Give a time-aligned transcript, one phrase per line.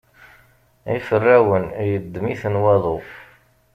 [0.97, 2.97] Iferrawen yeddem-ten waḍu.